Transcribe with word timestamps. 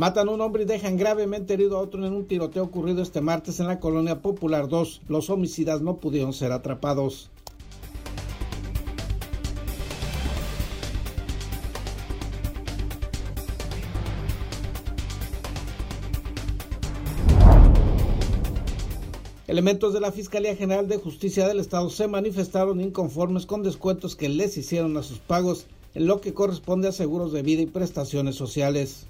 Matan 0.00 0.28
a 0.28 0.30
un 0.30 0.40
hombre 0.40 0.62
y 0.62 0.64
dejan 0.64 0.96
gravemente 0.96 1.52
herido 1.52 1.76
a 1.76 1.82
otro 1.82 2.06
en 2.06 2.14
un 2.14 2.26
tiroteo 2.26 2.64
ocurrido 2.64 3.02
este 3.02 3.20
martes 3.20 3.60
en 3.60 3.66
la 3.66 3.80
colonia 3.80 4.22
Popular 4.22 4.66
2. 4.66 5.02
Los 5.08 5.28
homicidas 5.28 5.82
no 5.82 5.98
pudieron 5.98 6.32
ser 6.32 6.52
atrapados. 6.52 7.28
Elementos 19.46 19.92
de 19.92 20.00
la 20.00 20.12
Fiscalía 20.12 20.56
General 20.56 20.88
de 20.88 20.96
Justicia 20.96 21.46
del 21.46 21.60
Estado 21.60 21.90
se 21.90 22.08
manifestaron 22.08 22.80
inconformes 22.80 23.44
con 23.44 23.62
descuentos 23.62 24.16
que 24.16 24.30
les 24.30 24.56
hicieron 24.56 24.96
a 24.96 25.02
sus 25.02 25.18
pagos 25.18 25.66
en 25.94 26.06
lo 26.06 26.22
que 26.22 26.32
corresponde 26.32 26.88
a 26.88 26.92
seguros 26.92 27.32
de 27.32 27.42
vida 27.42 27.60
y 27.60 27.66
prestaciones 27.66 28.36
sociales. 28.36 29.06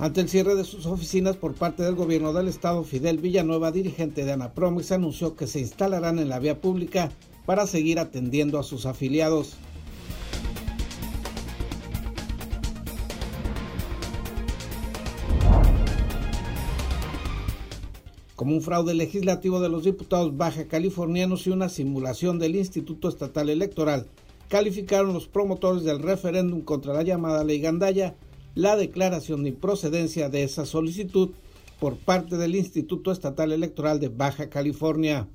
Ante 0.00 0.20
el 0.20 0.28
cierre 0.28 0.54
de 0.54 0.62
sus 0.62 0.86
oficinas 0.86 1.36
por 1.36 1.54
parte 1.54 1.82
del 1.82 1.96
gobierno 1.96 2.32
del 2.32 2.46
estado, 2.46 2.84
Fidel 2.84 3.18
Villanueva, 3.18 3.72
dirigente 3.72 4.24
de 4.24 4.30
Anapromex, 4.30 4.92
anunció 4.92 5.34
que 5.34 5.48
se 5.48 5.58
instalarán 5.58 6.20
en 6.20 6.28
la 6.28 6.38
vía 6.38 6.60
pública 6.60 7.10
para 7.46 7.66
seguir 7.66 7.98
atendiendo 7.98 8.60
a 8.60 8.62
sus 8.62 8.86
afiliados. 8.86 9.56
como 18.36 18.54
un 18.54 18.62
fraude 18.62 18.94
legislativo 18.94 19.58
de 19.58 19.68
los 19.68 19.82
diputados 19.82 20.36
baja 20.36 20.68
californianos 20.68 21.48
y 21.48 21.50
una 21.50 21.68
simulación 21.68 22.38
del 22.38 22.54
Instituto 22.54 23.08
Estatal 23.08 23.50
Electoral, 23.50 24.06
calificaron 24.48 25.12
los 25.12 25.26
promotores 25.26 25.82
del 25.82 25.98
referéndum 25.98 26.60
contra 26.60 26.94
la 26.94 27.02
llamada 27.02 27.42
ley 27.42 27.58
Gandaya 27.58 28.14
la 28.58 28.74
declaración 28.74 29.44
de 29.44 29.50
improcedencia 29.50 30.30
de 30.30 30.42
esa 30.42 30.66
solicitud 30.66 31.30
por 31.78 31.96
parte 31.96 32.36
del 32.36 32.56
Instituto 32.56 33.12
Estatal 33.12 33.52
Electoral 33.52 34.00
de 34.00 34.08
Baja 34.08 34.50
California. 34.50 35.28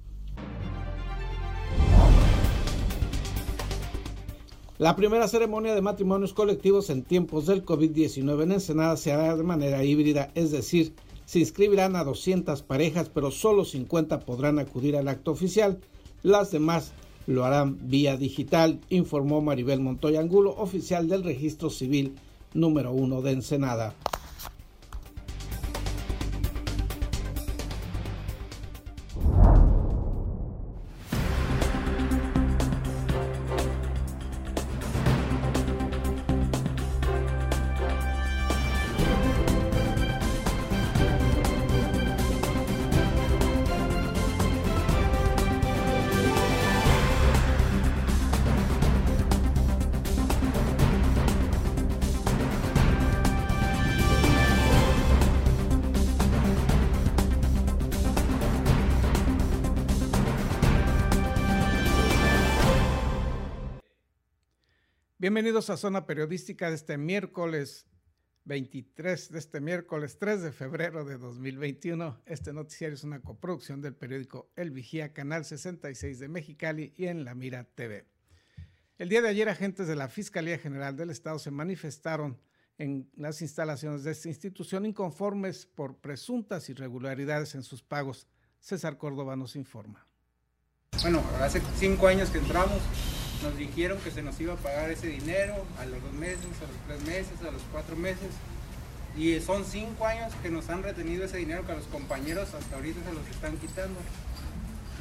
La 4.77 4.97
primera 4.97 5.29
ceremonia 5.29 5.73
de 5.73 5.81
matrimonios 5.81 6.33
colectivos 6.33 6.89
en 6.89 7.01
tiempos 7.01 7.45
del 7.45 7.63
COVID-19 7.63 8.43
en 8.43 8.51
Ensenada 8.51 8.97
se 8.97 9.13
hará 9.13 9.37
de 9.37 9.43
manera 9.43 9.85
híbrida, 9.85 10.29
es 10.35 10.51
decir, 10.51 10.93
se 11.23 11.39
inscribirán 11.39 11.95
a 11.95 12.03
200 12.03 12.61
parejas, 12.63 13.07
pero 13.07 13.31
solo 13.31 13.63
50 13.63 14.19
podrán 14.19 14.59
acudir 14.59 14.97
al 14.97 15.07
acto 15.07 15.31
oficial. 15.31 15.79
Las 16.23 16.51
demás 16.51 16.91
lo 17.25 17.45
harán 17.45 17.77
vía 17.87 18.17
digital, 18.17 18.81
informó 18.89 19.39
Maribel 19.39 19.79
Montoya 19.79 20.19
Angulo, 20.19 20.53
oficial 20.57 21.07
del 21.07 21.23
Registro 21.23 21.69
Civil 21.69 22.15
número 22.53 22.91
1 22.91 23.21
de 23.21 23.31
Ensenada. 23.31 23.93
Bienvenidos 65.63 65.81
a 65.81 65.87
Zona 65.87 66.05
Periodística 66.05 66.67
de 66.69 66.75
este 66.75 66.97
miércoles 66.97 67.87
23, 68.43 69.31
de 69.31 69.39
este 69.39 69.61
miércoles 69.61 70.19
3 70.19 70.41
de 70.41 70.51
febrero 70.51 71.05
de 71.05 71.17
2021. 71.17 72.21
Este 72.25 72.51
noticiario 72.51 72.95
es 72.95 73.05
una 73.05 73.21
coproducción 73.21 73.79
del 73.79 73.95
periódico 73.95 74.51
El 74.57 74.71
Vigía, 74.71 75.13
Canal 75.13 75.45
66 75.45 76.19
de 76.19 76.27
Mexicali 76.27 76.93
y 76.97 77.05
en 77.05 77.23
La 77.23 77.33
Mira 77.33 77.63
TV. 77.63 78.05
El 78.97 79.07
día 79.07 79.21
de 79.21 79.29
ayer, 79.29 79.47
agentes 79.47 79.87
de 79.87 79.95
la 79.95 80.09
Fiscalía 80.09 80.57
General 80.57 80.97
del 80.97 81.11
Estado 81.11 81.39
se 81.39 81.49
manifestaron 81.49 82.41
en 82.77 83.09
las 83.15 83.41
instalaciones 83.41 84.03
de 84.03 84.11
esta 84.11 84.27
institución 84.27 84.85
inconformes 84.85 85.65
por 85.65 85.95
presuntas 86.01 86.67
irregularidades 86.67 87.55
en 87.55 87.63
sus 87.63 87.81
pagos. 87.81 88.27
César 88.59 88.97
Córdoba 88.97 89.37
nos 89.37 89.55
informa. 89.55 90.05
Bueno, 91.01 91.23
hace 91.39 91.61
cinco 91.77 92.07
años 92.07 92.29
que 92.31 92.39
entramos, 92.39 92.81
nos 93.43 93.57
dijeron 93.57 93.99
que 93.99 94.09
se 94.09 94.23
nos 94.23 94.39
iba 94.39 94.53
a 94.53 94.57
pagar 94.57 94.89
ese 94.89 95.07
dinero 95.07 95.53
a 95.79 95.85
los 95.85 96.01
dos 96.01 96.13
meses, 96.13 96.45
a 96.61 96.67
los 96.67 96.77
tres 96.87 97.07
meses, 97.07 97.47
a 97.47 97.51
los 97.51 97.61
cuatro 97.71 97.95
meses. 97.95 98.29
Y 99.17 99.39
son 99.41 99.63
cinco 99.65 100.07
años 100.07 100.33
que 100.41 100.49
nos 100.49 100.69
han 100.69 100.81
retenido 100.81 101.25
ese 101.25 101.37
dinero 101.37 101.65
que 101.65 101.73
a 101.73 101.75
los 101.75 101.85
compañeros 101.85 102.53
hasta 102.53 102.75
ahorita 102.75 102.99
se 103.05 103.13
los 103.13 103.27
están 103.27 103.57
quitando. 103.57 103.99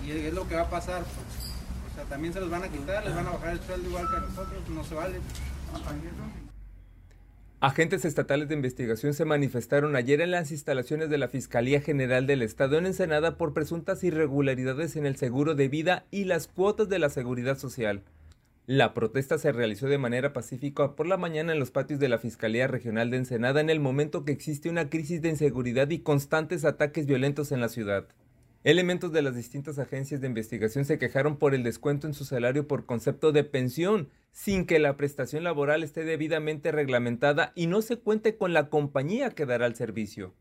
Y 0.07 0.11
es 0.11 0.35
lo 0.35 0.47
que 0.47 0.57
va 0.57 0.63
a 0.63 0.71
pasar. 0.71 1.03
Pues. 1.03 1.53
O 1.91 1.95
sea, 1.95 2.05
también 2.05 2.35
se 2.35 2.41
los 2.41 2.51
van 2.51 2.65
a 2.65 2.69
quitar, 2.69 3.05
les 3.05 3.15
van 3.15 3.27
a 3.27 3.31
bajar 3.31 3.53
el 3.53 3.61
sueldo 3.61 3.89
igual 3.89 4.07
que 4.11 4.17
a 4.17 4.21
nosotros, 4.21 4.69
no 4.69 4.85
se 4.85 4.95
vale. 4.95 5.21
Agentes 7.61 8.05
estatales 8.05 8.49
de 8.49 8.55
investigación 8.55 9.15
se 9.15 9.25
manifestaron 9.25 9.95
ayer 9.95 10.21
en 10.21 10.33
las 10.33 10.51
instalaciones 10.51 11.11
de 11.11 11.19
la 11.19 11.29
Fiscalía 11.29 11.81
General 11.81 12.27
del 12.27 12.43
Estado 12.43 12.77
en 12.77 12.87
Ensenada 12.87 13.37
por 13.37 13.53
presuntas 13.53 14.03
irregularidades 14.03 14.97
en 14.97 15.07
el 15.07 15.17
seguro 15.17 15.55
de 15.55 15.69
vida 15.69 16.05
y 16.11 16.25
las 16.25 16.49
cuotas 16.49 16.89
de 16.89 16.99
la 16.99 17.09
seguridad 17.09 17.59
social. 17.59 18.03
La 18.67 18.95
protesta 18.95 19.39
se 19.39 19.51
realizó 19.51 19.89
de 19.89 19.99
manera 19.99 20.33
pacífica 20.33 20.95
por 20.95 21.09
la 21.09 21.17
mañana 21.17 21.53
en 21.53 21.59
los 21.59 21.73
patios 21.73 21.99
de 21.99 22.09
la 22.09 22.19
Fiscalía 22.19 22.69
Regional 22.69 23.11
de 23.11 23.17
Ensenada 23.17 23.61
en 23.61 23.71
el 23.71 23.81
momento 23.81 24.25
que 24.25 24.31
existe 24.31 24.71
una 24.71 24.89
crisis 24.89 25.21
de 25.21 25.31
inseguridad 25.31 25.91
y 25.91 25.99
constantes 25.99 26.65
ataques 26.65 27.07
violentos 27.07 27.51
en 27.51 27.61
la 27.61 27.69
ciudad. 27.69 28.07
Elementos 28.63 29.11
de 29.11 29.23
las 29.23 29.35
distintas 29.35 29.81
agencias 29.81 30.21
de 30.21 30.29
investigación 30.29 30.85
se 30.85 30.97
quejaron 30.97 31.39
por 31.39 31.57
el 31.57 31.65
descuento 31.65 32.07
en 32.07 32.15
su 32.15 32.25
salario 32.25 32.69
por 32.69 32.87
concepto 32.87 33.33
de 33.33 33.43
pensión, 33.43 34.11
sin 34.31 34.65
que 34.65 34.79
la 34.79 34.97
prestación 34.97 35.43
laboral 35.43 35.83
esté 35.83 36.05
debidamente 36.05 36.71
reglamentada 36.71 37.51
y 37.57 37.67
no 37.67 37.83
se 37.83 37.99
cuente 37.99 38.37
con 38.37 38.53
la 38.53 38.69
compañía 38.69 39.31
que 39.31 39.45
dará 39.45 39.67
el 39.67 39.75
servicio. 39.75 40.35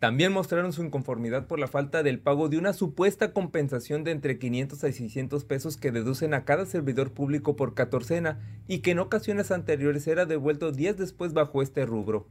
También 0.00 0.32
mostraron 0.32 0.72
su 0.72 0.82
inconformidad 0.82 1.46
por 1.46 1.58
la 1.58 1.68
falta 1.68 2.02
del 2.02 2.20
pago 2.20 2.48
de 2.48 2.56
una 2.56 2.72
supuesta 2.72 3.34
compensación 3.34 4.02
de 4.02 4.12
entre 4.12 4.38
500 4.38 4.82
a 4.82 4.90
600 4.90 5.44
pesos 5.44 5.76
que 5.76 5.92
deducen 5.92 6.32
a 6.32 6.46
cada 6.46 6.64
servidor 6.64 7.12
público 7.12 7.54
por 7.54 7.74
catorcena 7.74 8.40
y 8.66 8.78
que 8.78 8.92
en 8.92 8.98
ocasiones 8.98 9.50
anteriores 9.50 10.08
era 10.08 10.24
devuelto 10.24 10.72
días 10.72 10.96
después 10.96 11.34
bajo 11.34 11.60
este 11.60 11.84
rubro. 11.84 12.30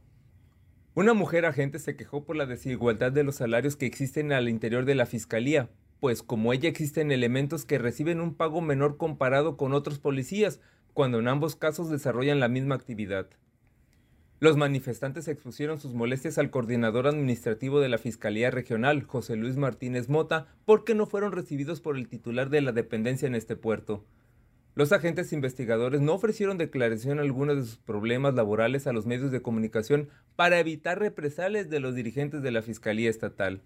Una 0.94 1.14
mujer 1.14 1.46
agente 1.46 1.78
se 1.78 1.94
quejó 1.94 2.24
por 2.24 2.34
la 2.34 2.46
desigualdad 2.46 3.12
de 3.12 3.22
los 3.22 3.36
salarios 3.36 3.76
que 3.76 3.86
existen 3.86 4.32
al 4.32 4.48
interior 4.48 4.84
de 4.84 4.96
la 4.96 5.06
Fiscalía, 5.06 5.70
pues 6.00 6.24
como 6.24 6.52
ella 6.52 6.68
existen 6.68 7.12
elementos 7.12 7.64
que 7.64 7.78
reciben 7.78 8.20
un 8.20 8.34
pago 8.34 8.60
menor 8.60 8.96
comparado 8.96 9.56
con 9.56 9.74
otros 9.74 10.00
policías, 10.00 10.58
cuando 10.92 11.20
en 11.20 11.28
ambos 11.28 11.54
casos 11.54 11.88
desarrollan 11.88 12.40
la 12.40 12.48
misma 12.48 12.74
actividad. 12.74 13.28
Los 14.40 14.56
manifestantes 14.56 15.28
expusieron 15.28 15.78
sus 15.78 15.92
molestias 15.92 16.38
al 16.38 16.48
coordinador 16.48 17.06
administrativo 17.06 17.78
de 17.78 17.90
la 17.90 17.98
Fiscalía 17.98 18.50
Regional, 18.50 19.02
José 19.02 19.36
Luis 19.36 19.58
Martínez 19.58 20.08
Mota, 20.08 20.46
porque 20.64 20.94
no 20.94 21.04
fueron 21.04 21.32
recibidos 21.32 21.82
por 21.82 21.98
el 21.98 22.08
titular 22.08 22.48
de 22.48 22.62
la 22.62 22.72
dependencia 22.72 23.28
en 23.28 23.34
este 23.34 23.54
puerto. 23.54 24.02
Los 24.74 24.92
agentes 24.92 25.34
investigadores 25.34 26.00
no 26.00 26.14
ofrecieron 26.14 26.56
declaración 26.56 27.18
alguna 27.18 27.54
de 27.54 27.60
sus 27.60 27.76
problemas 27.76 28.32
laborales 28.32 28.86
a 28.86 28.94
los 28.94 29.04
medios 29.04 29.30
de 29.30 29.42
comunicación 29.42 30.08
para 30.36 30.58
evitar 30.58 30.98
represalias 30.98 31.68
de 31.68 31.80
los 31.80 31.94
dirigentes 31.94 32.40
de 32.42 32.50
la 32.50 32.62
Fiscalía 32.62 33.10
Estatal. 33.10 33.60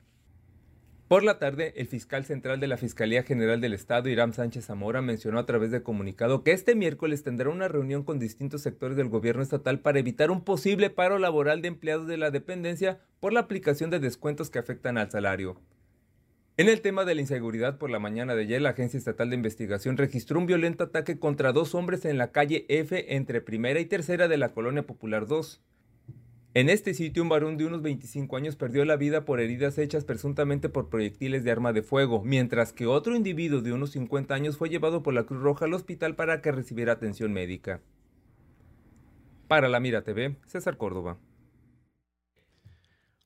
Por 1.08 1.22
la 1.22 1.38
tarde, 1.38 1.74
el 1.76 1.86
fiscal 1.86 2.24
central 2.24 2.60
de 2.60 2.66
la 2.66 2.78
Fiscalía 2.78 3.22
General 3.22 3.60
del 3.60 3.74
Estado, 3.74 4.08
Irán 4.08 4.32
Sánchez 4.32 4.64
Zamora, 4.64 5.02
mencionó 5.02 5.38
a 5.38 5.44
través 5.44 5.70
de 5.70 5.82
comunicado 5.82 6.42
que 6.42 6.52
este 6.52 6.74
miércoles 6.74 7.22
tendrá 7.22 7.50
una 7.50 7.68
reunión 7.68 8.04
con 8.04 8.18
distintos 8.18 8.62
sectores 8.62 8.96
del 8.96 9.10
gobierno 9.10 9.42
estatal 9.42 9.80
para 9.80 9.98
evitar 9.98 10.30
un 10.30 10.42
posible 10.42 10.88
paro 10.88 11.18
laboral 11.18 11.60
de 11.60 11.68
empleados 11.68 12.06
de 12.06 12.16
la 12.16 12.30
dependencia 12.30 13.00
por 13.20 13.34
la 13.34 13.40
aplicación 13.40 13.90
de 13.90 14.00
descuentos 14.00 14.48
que 14.48 14.58
afectan 14.58 14.96
al 14.96 15.10
salario. 15.10 15.60
En 16.56 16.70
el 16.70 16.80
tema 16.80 17.04
de 17.04 17.14
la 17.14 17.20
inseguridad, 17.20 17.76
por 17.76 17.90
la 17.90 17.98
mañana 17.98 18.34
de 18.34 18.42
ayer, 18.42 18.62
la 18.62 18.70
Agencia 18.70 18.96
Estatal 18.96 19.28
de 19.28 19.36
Investigación 19.36 19.98
registró 19.98 20.38
un 20.38 20.46
violento 20.46 20.84
ataque 20.84 21.18
contra 21.18 21.52
dos 21.52 21.74
hombres 21.74 22.06
en 22.06 22.16
la 22.16 22.32
calle 22.32 22.64
F 22.70 23.14
entre 23.14 23.42
primera 23.42 23.78
y 23.78 23.84
tercera 23.84 24.26
de 24.26 24.38
la 24.38 24.54
Colonia 24.54 24.86
Popular 24.86 25.26
2. 25.26 25.60
En 26.56 26.68
este 26.68 26.94
sitio, 26.94 27.24
un 27.24 27.28
varón 27.28 27.56
de 27.56 27.66
unos 27.66 27.82
25 27.82 28.36
años 28.36 28.54
perdió 28.54 28.84
la 28.84 28.94
vida 28.94 29.24
por 29.24 29.40
heridas 29.40 29.76
hechas 29.76 30.04
presuntamente 30.04 30.68
por 30.68 30.88
proyectiles 30.88 31.42
de 31.42 31.50
arma 31.50 31.72
de 31.72 31.82
fuego, 31.82 32.22
mientras 32.22 32.72
que 32.72 32.86
otro 32.86 33.16
individuo 33.16 33.60
de 33.60 33.72
unos 33.72 33.90
50 33.90 34.32
años 34.32 34.56
fue 34.56 34.68
llevado 34.68 35.02
por 35.02 35.14
la 35.14 35.24
Cruz 35.24 35.42
Roja 35.42 35.64
al 35.64 35.74
hospital 35.74 36.14
para 36.14 36.40
que 36.42 36.52
recibiera 36.52 36.92
atención 36.92 37.32
médica. 37.32 37.80
Para 39.48 39.68
la 39.68 39.80
Mira 39.80 40.04
TV, 40.04 40.36
César 40.46 40.76
Córdoba. 40.76 41.18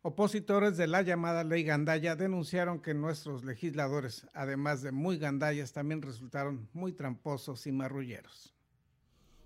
Opositores 0.00 0.78
de 0.78 0.86
la 0.86 1.02
llamada 1.02 1.44
ley 1.44 1.64
Gandaya 1.64 2.16
denunciaron 2.16 2.80
que 2.80 2.94
nuestros 2.94 3.44
legisladores, 3.44 4.26
además 4.32 4.80
de 4.80 4.90
muy 4.90 5.18
gandallas, 5.18 5.74
también 5.74 6.00
resultaron 6.00 6.70
muy 6.72 6.94
tramposos 6.94 7.66
y 7.66 7.72
marrulleros 7.72 8.57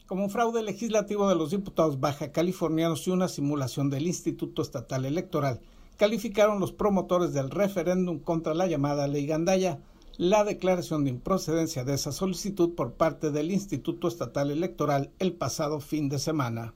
como 0.07 0.25
un 0.25 0.31
fraude 0.31 0.63
legislativo 0.63 1.29
de 1.29 1.35
los 1.35 1.51
diputados 1.51 2.01
baja 2.01 2.33
californianos 2.33 3.07
y 3.07 3.11
una 3.11 3.29
simulación 3.29 3.91
del 3.91 4.07
Instituto 4.07 4.63
Estatal 4.63 5.05
Electoral, 5.05 5.61
calificaron 5.97 6.61
los 6.61 6.73
promotores 6.73 7.33
del 7.33 7.51
referéndum 7.51 8.19
contra 8.19 8.55
la 8.55 8.67
llamada 8.67 9.07
ley 9.09 9.27
Gandaya 9.27 9.81
la 10.19 10.45
declaración 10.45 11.05
de 11.05 11.11
improcedencia 11.11 11.85
de 11.85 11.95
esa 11.95 12.13
solicitud 12.13 12.75
por 12.75 12.95
parte 12.95 13.31
del 13.31 13.51
Instituto 13.51 14.09
Estatal 14.09 14.51
Electoral 14.51 15.13
el 15.19 15.35
pasado 15.35 15.81
fin 15.81 16.09
de 16.09 16.19
semana. 16.19 16.75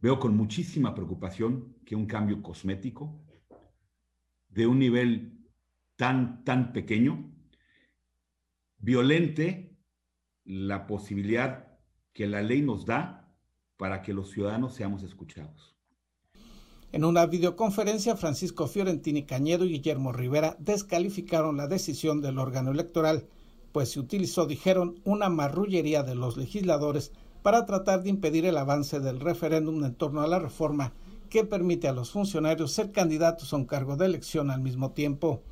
Veo 0.00 0.20
con 0.20 0.36
muchísima 0.36 0.94
preocupación 0.94 1.76
que 1.86 1.96
un 1.96 2.06
cambio 2.06 2.42
cosmético 2.42 3.18
de 4.48 4.66
un 4.66 4.78
nivel 4.78 5.48
tan, 5.96 6.44
tan 6.44 6.72
pequeño 6.72 7.32
violente 8.78 9.78
la 10.44 10.86
posibilidad 10.86 11.73
que 12.14 12.26
la 12.26 12.40
ley 12.40 12.62
nos 12.62 12.86
da 12.86 13.28
para 13.76 14.00
que 14.00 14.14
los 14.14 14.30
ciudadanos 14.30 14.74
seamos 14.74 15.02
escuchados. 15.02 15.74
En 16.92 17.04
una 17.04 17.26
videoconferencia, 17.26 18.16
Francisco 18.16 18.68
Fiorentini 18.68 19.24
Cañedo 19.24 19.64
y 19.64 19.70
Guillermo 19.70 20.12
Rivera 20.12 20.56
descalificaron 20.60 21.56
la 21.56 21.66
decisión 21.66 22.22
del 22.22 22.38
órgano 22.38 22.70
electoral, 22.70 23.26
pues 23.72 23.90
se 23.90 23.98
utilizó, 23.98 24.46
dijeron, 24.46 25.00
una 25.04 25.28
marrullería 25.28 26.04
de 26.04 26.14
los 26.14 26.36
legisladores 26.36 27.10
para 27.42 27.66
tratar 27.66 28.04
de 28.04 28.10
impedir 28.10 28.46
el 28.46 28.56
avance 28.56 29.00
del 29.00 29.18
referéndum 29.18 29.84
en 29.84 29.94
torno 29.94 30.20
a 30.22 30.28
la 30.28 30.38
reforma 30.38 30.92
que 31.28 31.44
permite 31.44 31.88
a 31.88 31.92
los 31.92 32.12
funcionarios 32.12 32.70
ser 32.70 32.92
candidatos 32.92 33.52
a 33.52 33.56
un 33.56 33.64
cargo 33.64 33.96
de 33.96 34.06
elección 34.06 34.52
al 34.52 34.60
mismo 34.60 34.92
tiempo. 34.92 35.42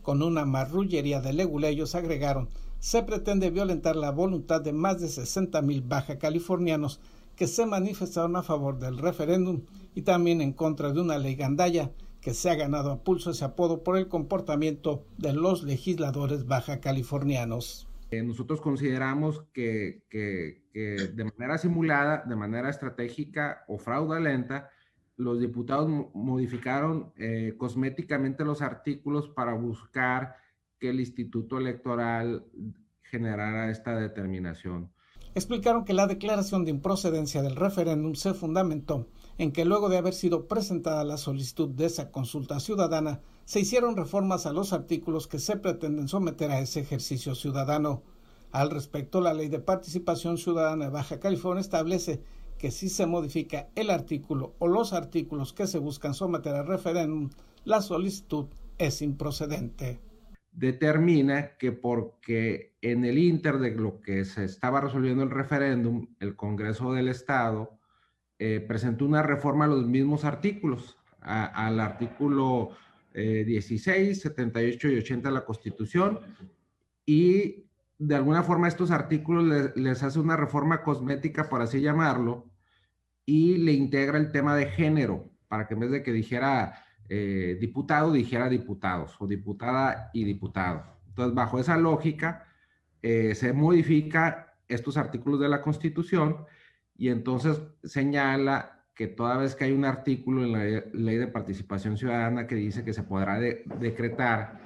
Con 0.00 0.22
una 0.22 0.46
marrullería 0.46 1.20
de 1.20 1.34
leguleyos 1.34 1.94
agregaron 1.94 2.48
se 2.78 3.02
pretende 3.02 3.50
violentar 3.50 3.96
la 3.96 4.10
voluntad 4.10 4.60
de 4.60 4.72
más 4.72 5.00
de 5.00 5.08
60 5.08 5.62
mil 5.62 5.82
baja 5.82 6.18
californianos 6.18 7.00
que 7.36 7.46
se 7.46 7.66
manifestaron 7.66 8.36
a 8.36 8.42
favor 8.42 8.78
del 8.78 8.98
referéndum 8.98 9.62
y 9.94 10.02
también 10.02 10.40
en 10.40 10.52
contra 10.52 10.92
de 10.92 11.00
una 11.00 11.18
ley 11.18 11.34
gandaya 11.34 11.90
que 12.20 12.34
se 12.34 12.50
ha 12.50 12.54
ganado 12.54 12.90
a 12.90 13.04
pulso 13.04 13.30
ese 13.30 13.44
apodo 13.44 13.82
por 13.82 13.96
el 13.96 14.08
comportamiento 14.08 15.04
de 15.18 15.32
los 15.32 15.62
legisladores 15.62 16.46
baja 16.46 16.80
californianos. 16.80 17.86
Eh, 18.10 18.22
nosotros 18.22 18.60
consideramos 18.60 19.44
que, 19.52 20.02
de 20.10 21.32
manera 21.36 21.58
simulada, 21.58 22.24
de 22.26 22.36
manera 22.36 22.70
estratégica 22.70 23.64
o 23.68 23.78
fraudulenta, 23.78 24.70
los 25.16 25.40
diputados 25.40 25.88
modificaron 26.14 27.12
eh, 27.16 27.54
cosméticamente 27.56 28.44
los 28.44 28.60
artículos 28.60 29.28
para 29.28 29.54
buscar 29.54 30.36
que 30.78 30.90
el 30.90 31.00
Instituto 31.00 31.58
Electoral 31.58 32.44
generara 33.02 33.70
esta 33.70 33.96
determinación. 33.96 34.90
Explicaron 35.34 35.84
que 35.84 35.92
la 35.92 36.06
declaración 36.06 36.64
de 36.64 36.70
improcedencia 36.70 37.42
del 37.42 37.56
referéndum 37.56 38.14
se 38.14 38.32
fundamentó 38.32 39.06
en 39.38 39.52
que 39.52 39.66
luego 39.66 39.90
de 39.90 39.98
haber 39.98 40.14
sido 40.14 40.48
presentada 40.48 41.04
la 41.04 41.18
solicitud 41.18 41.68
de 41.68 41.86
esa 41.86 42.10
consulta 42.10 42.58
ciudadana, 42.58 43.20
se 43.44 43.60
hicieron 43.60 43.96
reformas 43.96 44.46
a 44.46 44.52
los 44.52 44.72
artículos 44.72 45.26
que 45.26 45.38
se 45.38 45.56
pretenden 45.56 46.08
someter 46.08 46.50
a 46.50 46.60
ese 46.60 46.80
ejercicio 46.80 47.34
ciudadano. 47.34 48.02
Al 48.50 48.70
respecto, 48.70 49.20
la 49.20 49.34
Ley 49.34 49.48
de 49.48 49.58
Participación 49.58 50.38
Ciudadana 50.38 50.86
de 50.86 50.90
Baja 50.90 51.20
California 51.20 51.60
establece 51.60 52.22
que 52.56 52.70
si 52.70 52.88
se 52.88 53.04
modifica 53.04 53.68
el 53.74 53.90
artículo 53.90 54.54
o 54.58 54.68
los 54.68 54.94
artículos 54.94 55.52
que 55.52 55.66
se 55.66 55.78
buscan 55.78 56.14
someter 56.14 56.54
al 56.54 56.66
referéndum, 56.66 57.28
la 57.64 57.82
solicitud 57.82 58.46
es 58.78 59.02
improcedente 59.02 60.00
determina 60.56 61.58
que 61.58 61.70
porque 61.70 62.76
en 62.80 63.04
el 63.04 63.18
inter 63.18 63.58
de 63.58 63.72
lo 63.72 64.00
que 64.00 64.24
se 64.24 64.44
estaba 64.44 64.80
resolviendo 64.80 65.22
el 65.22 65.30
referéndum, 65.30 66.08
el 66.18 66.34
Congreso 66.34 66.94
del 66.94 67.08
Estado 67.08 67.78
eh, 68.38 68.64
presentó 68.66 69.04
una 69.04 69.22
reforma 69.22 69.66
a 69.66 69.68
los 69.68 69.86
mismos 69.86 70.24
artículos, 70.24 70.96
al 71.20 71.80
artículo 71.80 72.70
16, 73.14 74.10
eh, 74.10 74.14
78 74.14 74.88
y 74.88 74.98
80 74.98 75.28
de 75.28 75.34
la 75.34 75.44
Constitución, 75.44 76.20
y 77.04 77.66
de 77.98 78.14
alguna 78.14 78.42
forma 78.42 78.68
estos 78.68 78.90
artículos 78.90 79.72
les 79.74 80.02
hace 80.02 80.18
una 80.18 80.36
reforma 80.36 80.82
cosmética, 80.82 81.50
por 81.50 81.60
así 81.60 81.80
llamarlo, 81.80 82.48
y 83.26 83.58
le 83.58 83.72
integra 83.72 84.16
el 84.16 84.32
tema 84.32 84.56
de 84.56 84.66
género, 84.66 85.28
para 85.48 85.66
que 85.66 85.74
en 85.74 85.80
vez 85.80 85.90
de 85.90 86.02
que 86.02 86.12
dijera 86.12 86.85
eh, 87.08 87.56
diputado 87.60 88.12
dijera 88.12 88.48
diputados 88.48 89.14
o 89.18 89.26
diputada 89.26 90.10
y 90.12 90.24
diputado. 90.24 90.84
Entonces, 91.08 91.34
bajo 91.34 91.58
esa 91.58 91.76
lógica, 91.76 92.46
eh, 93.02 93.34
se 93.34 93.52
modifica 93.52 94.54
estos 94.68 94.96
artículos 94.96 95.40
de 95.40 95.48
la 95.48 95.62
Constitución 95.62 96.44
y 96.96 97.08
entonces 97.08 97.60
señala 97.84 98.84
que 98.94 99.06
toda 99.06 99.36
vez 99.36 99.54
que 99.54 99.64
hay 99.64 99.72
un 99.72 99.84
artículo 99.84 100.42
en 100.42 100.52
la 100.52 100.84
ley 100.92 101.16
de 101.16 101.26
participación 101.26 101.98
ciudadana 101.98 102.46
que 102.46 102.54
dice 102.54 102.82
que 102.82 102.94
se 102.94 103.02
podrá 103.02 103.38
decretar 103.38 104.58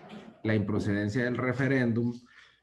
la 0.44 0.54
improcedencia 0.54 1.25
del 1.25 1.36
referéndum, 1.36 2.14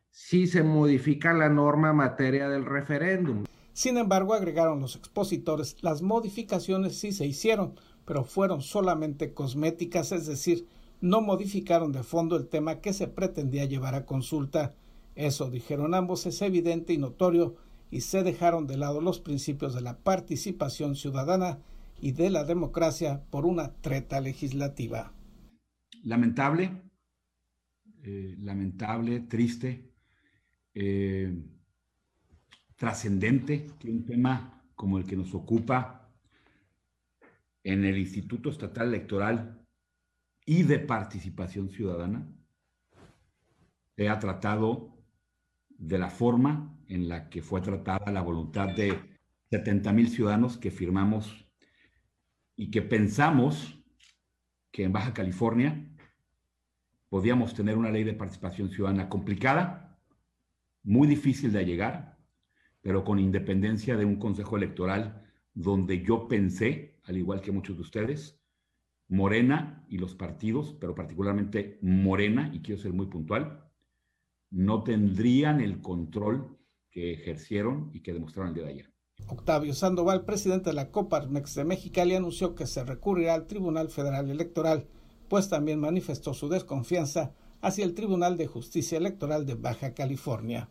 si 0.10 0.48
se 0.48 0.64
modifica 0.64 1.34
la 1.34 1.50
norma 1.50 1.94
materia 1.94 2.50
del 2.50 2.66
referéndum. 2.66 3.44
Sin 3.74 3.98
embargo, 3.98 4.34
agregaron 4.34 4.80
los 4.80 4.96
expositores, 4.96 5.76
las 5.84 6.02
modificaciones 6.02 6.98
sí 6.98 7.12
se 7.12 7.28
hicieron, 7.28 7.76
pero 8.08 8.24
fueron 8.24 8.62
solamente 8.62 9.34
cosméticas, 9.34 10.14
es 10.14 10.26
decir, 10.26 10.66
no 11.02 11.20
modificaron 11.20 11.92
de 11.92 12.04
fondo 12.04 12.38
el 12.38 12.48
tema 12.48 12.80
que 12.80 12.94
se 12.94 13.10
pretendía 13.10 13.66
llevar 13.66 13.96
a 13.96 14.06
consulta. 14.06 14.74
Eso, 15.16 15.52
dijeron 15.52 15.94
ambos, 15.94 16.26
es 16.26 16.42
evidente 16.42 16.94
y 16.94 16.98
notorio, 16.98 17.58
y 17.92 18.02
se 18.02 18.24
dejaron 18.24 18.66
de 18.66 18.78
lado 18.78 19.02
los 19.02 19.20
principios 19.20 19.76
de 19.76 19.82
la 19.82 19.98
participación 19.98 20.96
ciudadana 20.96 21.60
y 22.02 22.14
de 22.14 22.30
la 22.30 22.46
democracia 22.46 23.26
por 23.30 23.46
una 23.46 23.74
treta 23.74 24.22
legislativa. 24.22 25.12
Lamentable, 26.04 26.82
eh, 28.04 28.36
lamentable, 28.40 29.20
triste, 29.20 29.92
eh, 30.74 31.44
trascendente 32.78 33.68
que 33.78 33.92
un 33.92 34.06
tema 34.06 34.64
como 34.76 34.98
el 34.98 35.06
que 35.06 35.18
nos 35.18 35.34
ocupa 35.34 36.07
en 37.68 37.84
el 37.84 37.98
Instituto 37.98 38.50
Estatal 38.50 38.88
Electoral 38.88 39.62
y 40.46 40.64
de 40.64 40.80
Participación 40.80 41.70
Ciudadana 41.70 42.26
se 43.98 44.08
ha 44.08 44.18
tratado 44.20 44.96
de 45.68 45.98
la 45.98 46.10
forma 46.10 46.80
en 46.88 47.10
la 47.10 47.30
que 47.30 47.42
fue 47.42 47.60
tratada 47.60 48.10
la 48.10 48.22
voluntad 48.22 48.70
de 48.70 48.98
70 49.50 49.92
mil 49.92 50.08
ciudadanos 50.08 50.58
que 50.58 50.72
firmamos 50.72 51.46
y 52.56 52.72
que 52.72 52.82
pensamos 52.82 53.78
que 54.72 54.86
en 54.86 54.94
Baja 54.94 55.14
California 55.14 55.94
podíamos 57.10 57.54
tener 57.54 57.78
una 57.78 57.92
ley 57.92 58.06
de 58.06 58.14
participación 58.14 58.70
ciudadana 58.70 59.10
complicada, 59.10 60.00
muy 60.84 61.06
difícil 61.06 61.52
de 61.52 61.66
llegar, 61.66 62.18
pero 62.80 63.04
con 63.04 63.20
independencia 63.20 63.98
de 63.98 64.06
un 64.06 64.16
consejo 64.16 64.56
electoral 64.56 65.27
donde 65.58 66.04
yo 66.04 66.28
pensé 66.28 67.00
al 67.06 67.18
igual 67.18 67.42
que 67.42 67.52
muchos 67.52 67.78
de 67.78 67.82
ustedes, 67.82 68.40
Morena 69.08 69.86
y 69.90 69.98
los 69.98 70.14
partidos, 70.14 70.76
pero 70.80 70.94
particularmente 70.94 71.80
Morena, 71.82 72.52
y 72.54 72.60
quiero 72.60 72.80
ser 72.80 72.94
muy 72.94 73.08
puntual, 73.08 73.64
no 74.52 74.84
tendrían 74.84 75.60
el 75.60 75.82
control 75.82 76.60
que 76.92 77.12
ejercieron 77.12 77.90
y 77.92 78.02
que 78.02 78.14
demostraron 78.14 78.50
el 78.50 78.56
día 78.56 78.64
de 78.66 78.72
ayer. 78.72 78.94
Octavio 79.30 79.74
Sandoval, 79.74 80.26
presidente 80.26 80.70
de 80.70 80.76
la 80.76 80.92
Coparmex 80.92 81.56
de 81.56 81.64
Mexicali, 81.64 82.14
anunció 82.14 82.54
que 82.54 82.68
se 82.68 82.84
recurrirá 82.84 83.34
al 83.34 83.48
Tribunal 83.48 83.90
Federal 83.90 84.30
Electoral, 84.30 84.86
pues 85.28 85.50
también 85.50 85.80
manifestó 85.80 86.36
su 86.36 86.50
desconfianza 86.50 87.34
hacia 87.62 87.84
el 87.84 87.96
Tribunal 87.96 88.38
de 88.38 88.46
Justicia 88.46 89.00
Electoral 89.00 89.48
de 89.48 89.56
Baja 89.56 89.96
California. 89.96 90.70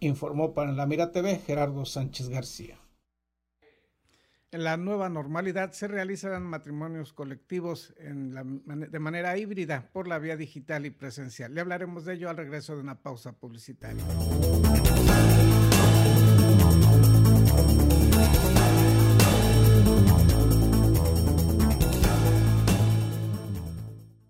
Informó 0.00 0.54
para 0.54 0.72
la 0.72 0.86
Mira 0.86 1.12
TV 1.12 1.36
Gerardo 1.36 1.84
Sánchez 1.84 2.30
García. 2.30 2.78
En 4.50 4.64
la 4.64 4.78
nueva 4.78 5.10
normalidad 5.10 5.72
se 5.72 5.88
realizarán 5.88 6.42
matrimonios 6.42 7.12
colectivos 7.12 7.94
de 7.98 8.98
manera 8.98 9.36
híbrida 9.36 9.90
por 9.92 10.08
la 10.08 10.18
vía 10.18 10.38
digital 10.38 10.86
y 10.86 10.90
presencial. 10.90 11.54
Le 11.54 11.60
hablaremos 11.60 12.06
de 12.06 12.14
ello 12.14 12.30
al 12.30 12.38
regreso 12.38 12.74
de 12.74 12.80
una 12.80 13.02
pausa 13.02 13.32
publicitaria. 13.32 14.02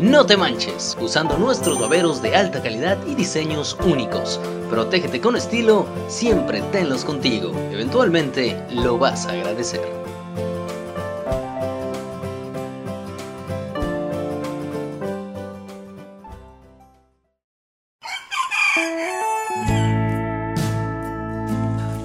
No 0.00 0.24
te 0.24 0.34
manches, 0.34 0.96
usando 0.98 1.36
nuestros 1.36 1.78
baberos 1.78 2.22
de 2.22 2.34
alta 2.34 2.62
calidad 2.62 2.96
y 3.06 3.14
diseños 3.14 3.76
únicos. 3.84 4.40
Protégete 4.70 5.20
con 5.20 5.36
estilo, 5.36 5.86
siempre 6.08 6.62
tenlos 6.72 7.04
contigo. 7.04 7.52
Eventualmente 7.70 8.56
lo 8.70 8.96
vas 8.96 9.26
a 9.26 9.32
agradecer. 9.32 9.82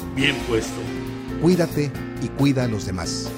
bien 0.15 0.35
puesto. 0.47 0.79
Cuídate 1.41 1.91
y 2.21 2.27
cuida 2.29 2.65
a 2.65 2.67
los 2.67 2.85
demás. 2.85 3.31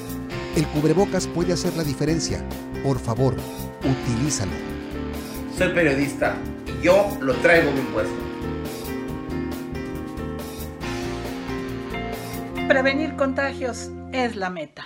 El 0.55 0.67
cubrebocas 0.67 1.27
puede 1.27 1.53
hacer 1.53 1.75
la 1.75 1.83
diferencia. 1.83 2.45
Por 2.83 2.99
favor, 2.99 3.35
utilízalo. 3.83 4.51
Soy 5.57 5.69
periodista 5.69 6.35
y 6.67 6.85
yo 6.85 7.17
lo 7.21 7.33
traigo 7.35 7.71
bien 7.71 7.87
puesto. 7.87 8.13
Prevenir 12.67 13.15
contagios 13.15 13.91
es 14.11 14.35
la 14.35 14.49
meta. 14.49 14.85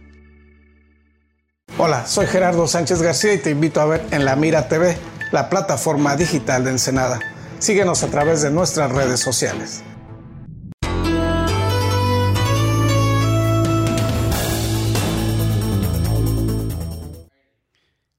Hola, 1.77 2.05
soy 2.05 2.27
Gerardo 2.27 2.67
Sánchez 2.67 3.01
García 3.01 3.33
y 3.33 3.37
te 3.37 3.49
invito 3.49 3.79
a 3.79 3.85
ver 3.85 4.05
en 4.11 4.25
La 4.25 4.35
Mira 4.35 4.67
TV, 4.67 4.97
la 5.31 5.49
plataforma 5.49 6.17
digital 6.17 6.65
de 6.65 6.71
Ensenada. 6.71 7.19
Síguenos 7.59 8.03
a 8.03 8.07
través 8.07 8.41
de 8.41 8.51
nuestras 8.51 8.91
redes 8.91 9.21
sociales. 9.21 9.81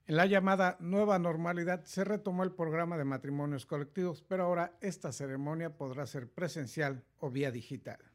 En 0.06 0.16
la 0.16 0.26
llamada 0.26 0.78
nueva 0.80 1.18
normalidad 1.18 1.84
se 1.84 2.04
retomó 2.04 2.44
el 2.44 2.52
programa 2.52 2.96
de 2.96 3.04
matrimonios 3.04 3.66
colectivos, 3.66 4.24
pero 4.26 4.44
ahora 4.44 4.72
esta 4.80 5.12
ceremonia 5.12 5.76
podrá 5.76 6.06
ser 6.06 6.28
presencial 6.28 7.04
o 7.18 7.30
vía 7.30 7.50
digital. 7.50 8.11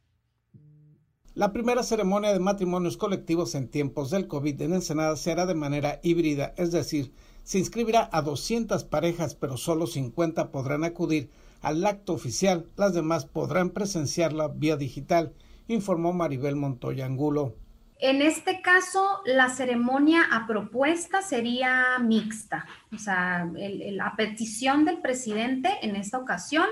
La 1.38 1.54
primera 1.54 1.84
ceremonia 1.84 2.34
de 2.34 2.40
matrimonios 2.40 2.98
colectivos 2.98 3.54
en 3.54 3.68
tiempos 3.68 4.10
del 4.10 4.28
COVID 4.28 4.60
en 4.60 4.74
Ensenada 4.74 5.16
será 5.16 5.46
de 5.46 5.54
manera 5.54 6.00
híbrida, 6.02 6.56
es 6.58 6.72
decir, 6.72 7.14
se 7.44 7.60
inscribirá 7.60 8.10
a 8.12 8.24
200 8.24 8.84
parejas, 8.86 9.36
pero 9.36 9.56
solo 9.56 9.86
50 9.86 10.52
podrán 10.52 10.84
acudir 10.84 11.30
al 11.62 11.86
acto 11.86 12.14
oficial, 12.14 12.66
las 12.76 12.96
demás 12.96 13.28
podrán 13.28 13.70
presenciarla 13.70 14.48
vía 14.48 14.78
digital, 14.78 15.32
informó 15.68 16.12
Maribel 16.12 16.56
Montoya 16.56 17.06
Angulo. 17.06 17.54
En 18.00 18.24
este 18.24 18.64
caso, 18.64 19.08
la 19.26 19.50
ceremonia 19.50 20.24
a 20.32 20.48
propuesta 20.48 21.22
sería 21.22 22.00
mixta, 22.00 22.66
o 22.92 22.98
sea, 22.98 23.48
la 23.54 24.16
petición 24.18 24.86
del 24.86 25.02
presidente 25.02 25.70
en 25.84 25.98
esta 25.98 26.18
ocasión 26.18 26.66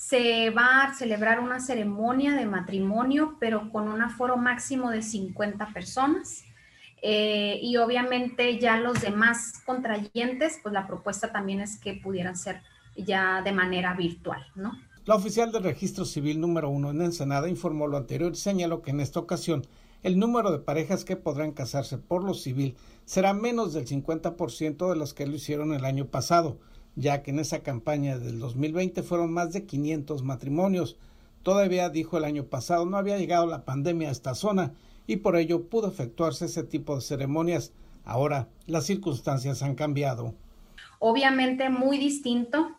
se 0.00 0.48
va 0.48 0.84
a 0.84 0.94
celebrar 0.94 1.40
una 1.40 1.60
ceremonia 1.60 2.34
de 2.34 2.46
matrimonio, 2.46 3.36
pero 3.38 3.70
con 3.70 3.86
un 3.86 4.00
aforo 4.00 4.38
máximo 4.38 4.90
de 4.90 5.02
50 5.02 5.74
personas. 5.74 6.42
Eh, 7.02 7.58
y 7.60 7.76
obviamente 7.76 8.58
ya 8.58 8.78
los 8.78 9.02
demás 9.02 9.60
contrayentes, 9.66 10.58
pues 10.62 10.72
la 10.72 10.86
propuesta 10.86 11.30
también 11.32 11.60
es 11.60 11.78
que 11.78 12.00
pudieran 12.02 12.34
ser 12.34 12.62
ya 12.96 13.42
de 13.42 13.52
manera 13.52 13.92
virtual, 13.92 14.42
¿no? 14.54 14.72
La 15.04 15.16
oficial 15.16 15.52
del 15.52 15.64
registro 15.64 16.06
civil 16.06 16.40
número 16.40 16.70
uno 16.70 16.92
en 16.92 17.02
Ensenada 17.02 17.50
informó 17.50 17.86
lo 17.86 17.98
anterior 17.98 18.32
y 18.32 18.36
señaló 18.36 18.80
que 18.80 18.92
en 18.92 19.00
esta 19.00 19.20
ocasión 19.20 19.66
el 20.02 20.18
número 20.18 20.50
de 20.50 20.60
parejas 20.60 21.04
que 21.04 21.16
podrán 21.16 21.52
casarse 21.52 21.98
por 21.98 22.24
lo 22.24 22.32
civil 22.32 22.74
será 23.04 23.34
menos 23.34 23.74
del 23.74 23.86
50% 23.86 24.88
de 24.88 24.96
los 24.96 25.12
que 25.12 25.26
lo 25.26 25.36
hicieron 25.36 25.74
el 25.74 25.84
año 25.84 26.06
pasado, 26.06 26.58
ya 26.96 27.22
que 27.22 27.30
en 27.30 27.38
esa 27.38 27.62
campaña 27.62 28.18
del 28.18 28.38
2020 28.38 29.02
fueron 29.02 29.32
más 29.32 29.52
de 29.52 29.66
500 29.66 30.22
matrimonios. 30.22 30.96
Todavía, 31.42 31.88
dijo 31.88 32.18
el 32.18 32.24
año 32.24 32.44
pasado, 32.44 32.84
no 32.84 32.96
había 32.96 33.18
llegado 33.18 33.46
la 33.46 33.64
pandemia 33.64 34.08
a 34.08 34.12
esta 34.12 34.34
zona 34.34 34.72
y 35.06 35.16
por 35.16 35.36
ello 35.36 35.68
pudo 35.68 35.88
efectuarse 35.88 36.46
ese 36.46 36.62
tipo 36.62 36.94
de 36.94 37.02
ceremonias. 37.02 37.72
Ahora 38.04 38.48
las 38.66 38.86
circunstancias 38.86 39.62
han 39.62 39.74
cambiado. 39.74 40.34
Obviamente 40.98 41.70
muy 41.70 41.98
distinto 41.98 42.76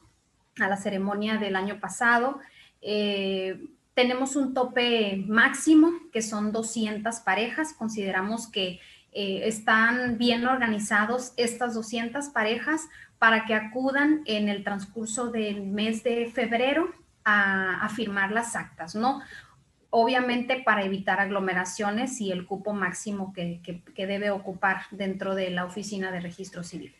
a 0.59 0.67
la 0.67 0.77
ceremonia 0.77 1.37
del 1.37 1.55
año 1.55 1.79
pasado. 1.79 2.39
Eh, 2.81 3.59
tenemos 3.93 4.35
un 4.35 4.53
tope 4.53 5.23
máximo, 5.27 5.91
que 6.11 6.21
son 6.21 6.51
200 6.51 7.19
parejas. 7.19 7.73
Consideramos 7.73 8.47
que 8.47 8.79
eh, 9.13 9.41
están 9.45 10.17
bien 10.17 10.45
organizados 10.47 11.33
estas 11.37 11.73
200 11.73 12.29
parejas 12.29 12.87
para 13.19 13.45
que 13.45 13.53
acudan 13.53 14.21
en 14.25 14.49
el 14.49 14.63
transcurso 14.63 15.31
del 15.31 15.63
mes 15.63 16.03
de 16.03 16.31
febrero 16.33 16.89
a, 17.23 17.87
firmar 17.95 18.31
las 18.31 18.55
actas, 18.55 18.95
¿no? 18.95 19.21
Obviamente 19.89 20.63
para 20.65 20.83
evitar 20.83 21.19
aglomeraciones 21.19 22.19
y 22.21 22.31
el 22.31 22.45
cupo 22.45 22.73
máximo 22.73 23.33
que, 23.33 23.61
que 23.61 24.07
debe 24.07 24.31
ocupar 24.31 24.83
dentro 24.91 25.35
de 25.35 25.51
la 25.51 25.65
oficina 25.65 26.11
de 26.11 26.21
registro 26.21 26.63
civil. 26.63 26.95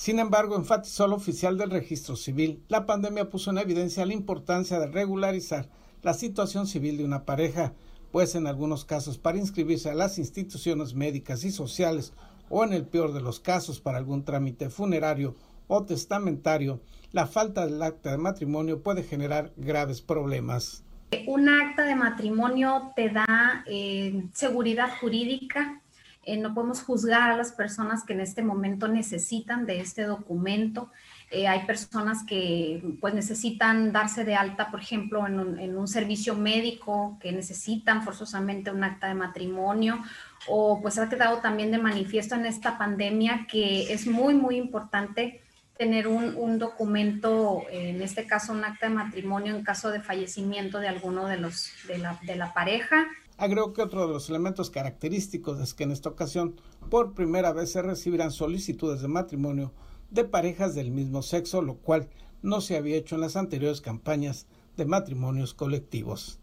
Sin 0.00 0.18
embargo, 0.18 0.56
enfatizó 0.56 1.04
el 1.04 1.12
oficial 1.12 1.58
del 1.58 1.70
registro 1.70 2.16
civil, 2.16 2.64
la 2.68 2.86
pandemia 2.86 3.28
puso 3.28 3.50
en 3.50 3.58
evidencia 3.58 4.06
la 4.06 4.14
importancia 4.14 4.78
de 4.78 4.86
regularizar 4.86 5.68
la 6.02 6.14
situación 6.14 6.66
civil 6.66 6.96
de 6.96 7.04
una 7.04 7.26
pareja, 7.26 7.74
pues 8.12 8.34
en 8.34 8.46
algunos 8.46 8.84
casos 8.84 9.18
para 9.18 9.38
inscribirse 9.38 9.90
a 9.90 9.94
las 9.94 10.18
instituciones 10.18 10.94
médicas 10.94 11.44
y 11.44 11.50
sociales 11.50 12.12
o 12.48 12.64
en 12.64 12.72
el 12.72 12.86
peor 12.86 13.12
de 13.12 13.20
los 13.20 13.40
casos 13.40 13.80
para 13.80 13.98
algún 13.98 14.24
trámite 14.24 14.70
funerario 14.70 15.36
o 15.68 15.84
testamentario, 15.84 16.80
la 17.12 17.26
falta 17.26 17.64
del 17.64 17.82
acta 17.82 18.10
de 18.10 18.18
matrimonio 18.18 18.82
puede 18.82 19.02
generar 19.02 19.52
graves 19.56 20.00
problemas. 20.00 20.84
Un 21.26 21.48
acta 21.48 21.84
de 21.84 21.94
matrimonio 21.94 22.92
te 22.94 23.10
da 23.10 23.64
eh, 23.66 24.24
seguridad 24.32 24.90
jurídica, 25.00 25.80
eh, 26.24 26.36
no 26.36 26.54
podemos 26.54 26.82
juzgar 26.82 27.30
a 27.30 27.36
las 27.36 27.52
personas 27.52 28.04
que 28.04 28.12
en 28.12 28.20
este 28.20 28.42
momento 28.42 28.88
necesitan 28.88 29.66
de 29.66 29.80
este 29.80 30.04
documento. 30.04 30.90
Eh, 31.32 31.46
hay 31.46 31.64
personas 31.64 32.24
que 32.24 32.82
pues 33.00 33.14
necesitan 33.14 33.92
darse 33.92 34.24
de 34.24 34.34
alta, 34.34 34.68
por 34.68 34.80
ejemplo, 34.80 35.24
en 35.28 35.76
un, 35.78 35.86
servicio 35.86 36.34
médico, 36.34 37.18
que 37.20 37.30
necesitan 37.30 38.02
forzosamente 38.02 38.72
un 38.72 38.82
acta 38.82 39.06
de 39.06 39.14
matrimonio, 39.14 40.02
o 40.48 40.80
pues 40.82 40.98
ha 40.98 41.08
quedado 41.08 41.38
también 41.38 41.70
de 41.70 41.78
manifiesto 41.78 42.34
en 42.34 42.46
esta 42.46 42.76
pandemia 42.78 43.46
que 43.48 43.92
es 43.92 44.08
muy, 44.08 44.34
muy 44.34 44.56
importante 44.56 45.40
tener 45.78 46.08
un, 46.08 46.58
documento, 46.58 47.62
en 47.70 48.02
este 48.02 48.26
caso 48.26 48.52
un 48.52 48.64
acta 48.64 48.88
de 48.88 48.94
matrimonio 48.94 49.54
en 49.54 49.62
caso 49.62 49.90
de 49.90 50.00
fallecimiento 50.00 50.80
de 50.80 50.88
alguno 50.88 51.26
de, 51.26 51.36
los, 51.36 51.70
de, 51.86 51.98
la, 51.98 52.18
de 52.22 52.34
la 52.34 52.52
pareja. 52.52 53.06
Agregó 53.38 53.72
que 53.72 53.82
otro 53.82 54.06
de 54.06 54.12
los 54.12 54.28
elementos 54.28 54.68
característicos 54.68 55.60
es 55.60 55.74
que 55.74 55.84
en 55.84 55.92
esta 55.92 56.08
ocasión 56.08 56.60
por 56.90 57.14
primera 57.14 57.52
vez 57.52 57.70
se 57.70 57.82
recibirán 57.82 58.32
solicitudes 58.32 59.00
de 59.00 59.08
matrimonio 59.08 59.72
de 60.10 60.24
parejas 60.24 60.74
del 60.74 60.90
mismo 60.90 61.22
sexo, 61.22 61.62
lo 61.62 61.78
cual 61.78 62.10
no 62.42 62.60
se 62.60 62.76
había 62.76 62.96
hecho 62.96 63.14
en 63.14 63.20
las 63.20 63.36
anteriores 63.36 63.80
campañas 63.80 64.46
de 64.76 64.84
matrimonios 64.84 65.54
colectivos. 65.54 66.40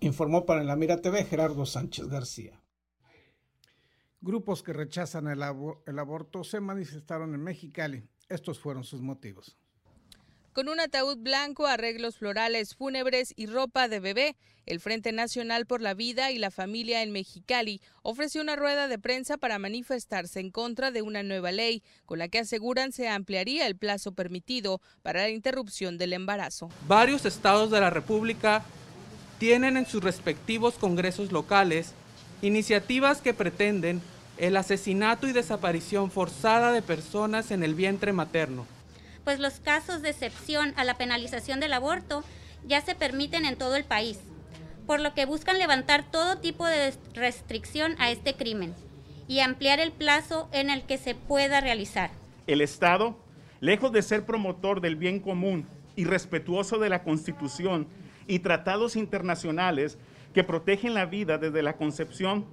Informó 0.00 0.46
para 0.46 0.62
la 0.64 0.76
Mira 0.76 1.00
TV 1.00 1.24
Gerardo 1.24 1.66
Sánchez 1.66 2.06
García. 2.08 2.62
Grupos 4.20 4.62
que 4.62 4.72
rechazan 4.72 5.28
el, 5.28 5.42
el 5.86 5.98
aborto 5.98 6.44
se 6.44 6.60
manifestaron 6.60 7.34
en 7.34 7.42
Mexicali. 7.42 8.08
Estos 8.28 8.58
fueron 8.58 8.84
sus 8.84 9.00
motivos 9.00 9.57
con 10.52 10.68
un 10.68 10.80
ataúd 10.80 11.18
blanco, 11.18 11.66
arreglos 11.66 12.18
florales 12.18 12.74
fúnebres 12.74 13.32
y 13.36 13.46
ropa 13.46 13.88
de 13.88 14.00
bebé. 14.00 14.36
El 14.66 14.80
Frente 14.80 15.12
Nacional 15.12 15.64
por 15.64 15.80
la 15.80 15.94
Vida 15.94 16.30
y 16.30 16.38
la 16.38 16.50
Familia 16.50 17.02
en 17.02 17.10
Mexicali 17.10 17.80
ofreció 18.02 18.42
una 18.42 18.54
rueda 18.54 18.86
de 18.86 18.98
prensa 18.98 19.38
para 19.38 19.58
manifestarse 19.58 20.40
en 20.40 20.50
contra 20.50 20.90
de 20.90 21.00
una 21.00 21.22
nueva 21.22 21.52
ley, 21.52 21.82
con 22.04 22.18
la 22.18 22.28
que 22.28 22.40
aseguran 22.40 22.92
se 22.92 23.08
ampliaría 23.08 23.66
el 23.66 23.76
plazo 23.76 24.12
permitido 24.12 24.82
para 25.02 25.22
la 25.22 25.30
interrupción 25.30 25.96
del 25.96 26.12
embarazo. 26.12 26.68
Varios 26.86 27.24
estados 27.24 27.70
de 27.70 27.80
la 27.80 27.90
República 27.90 28.62
tienen 29.38 29.76
en 29.76 29.86
sus 29.86 30.02
respectivos 30.02 30.74
congresos 30.74 31.32
locales 31.32 31.94
iniciativas 32.42 33.22
que 33.22 33.34
pretenden 33.34 34.02
el 34.36 34.56
asesinato 34.56 35.26
y 35.26 35.32
desaparición 35.32 36.10
forzada 36.10 36.72
de 36.72 36.82
personas 36.82 37.50
en 37.50 37.62
el 37.62 37.74
vientre 37.74 38.12
materno 38.12 38.66
pues 39.28 39.40
los 39.40 39.60
casos 39.60 40.00
de 40.00 40.08
excepción 40.08 40.72
a 40.76 40.84
la 40.84 40.96
penalización 40.96 41.60
del 41.60 41.74
aborto 41.74 42.24
ya 42.66 42.80
se 42.80 42.94
permiten 42.94 43.44
en 43.44 43.58
todo 43.58 43.76
el 43.76 43.84
país, 43.84 44.18
por 44.86 45.00
lo 45.00 45.12
que 45.12 45.26
buscan 45.26 45.58
levantar 45.58 46.10
todo 46.10 46.38
tipo 46.38 46.64
de 46.64 46.94
restricción 47.12 47.94
a 47.98 48.10
este 48.10 48.32
crimen 48.32 48.74
y 49.26 49.40
ampliar 49.40 49.80
el 49.80 49.92
plazo 49.92 50.48
en 50.50 50.70
el 50.70 50.84
que 50.84 50.96
se 50.96 51.14
pueda 51.14 51.60
realizar. 51.60 52.08
El 52.46 52.62
Estado, 52.62 53.18
lejos 53.60 53.92
de 53.92 54.00
ser 54.00 54.24
promotor 54.24 54.80
del 54.80 54.96
bien 54.96 55.20
común 55.20 55.68
y 55.94 56.06
respetuoso 56.06 56.78
de 56.78 56.88
la 56.88 57.02
Constitución 57.02 57.86
y 58.26 58.38
tratados 58.38 58.96
internacionales 58.96 59.98
que 60.32 60.42
protegen 60.42 60.94
la 60.94 61.04
vida 61.04 61.36
desde 61.36 61.60
la 61.60 61.76
concepción, 61.76 62.46